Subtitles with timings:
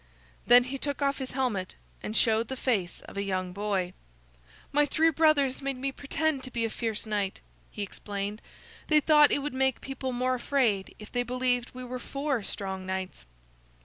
[0.47, 3.93] Then he took off his helmet and showed the face of a young boy.
[4.71, 7.39] "My three brothers made me pretend to be a fierce knight,"
[7.69, 8.41] he explained.
[8.87, 12.83] "They thought it would make people more afraid if they believed we were four strong
[12.83, 13.27] knights."